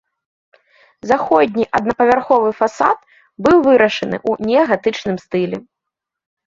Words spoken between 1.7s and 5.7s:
аднапавярховы фасад быў вырашаны ў неагатычным стылі.